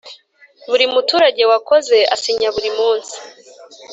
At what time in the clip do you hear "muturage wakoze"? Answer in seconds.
0.93-1.97